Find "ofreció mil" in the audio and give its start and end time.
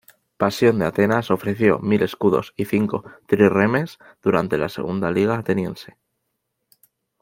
1.29-2.01